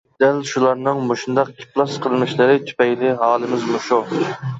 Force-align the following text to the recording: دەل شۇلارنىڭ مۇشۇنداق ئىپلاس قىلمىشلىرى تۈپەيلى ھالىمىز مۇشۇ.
دەل 0.21 0.37
شۇلارنىڭ 0.51 1.01
مۇشۇنداق 1.09 1.51
ئىپلاس 1.63 1.97
قىلمىشلىرى 2.05 2.55
تۈپەيلى 2.71 3.13
ھالىمىز 3.21 3.69
مۇشۇ. 3.75 4.01